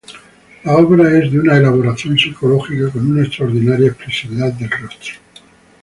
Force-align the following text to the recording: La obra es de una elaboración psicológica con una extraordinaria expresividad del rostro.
La 0.63 0.77
obra 0.77 1.15
es 1.19 1.31
de 1.31 1.39
una 1.39 1.57
elaboración 1.57 2.17
psicológica 2.17 2.89
con 2.89 3.11
una 3.11 3.21
extraordinaria 3.23 3.89
expresividad 3.89 4.51
del 4.53 4.71
rostro. 4.71 5.13